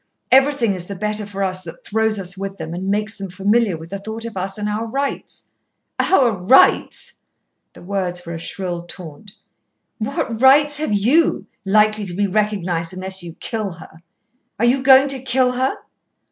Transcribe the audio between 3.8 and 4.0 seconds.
the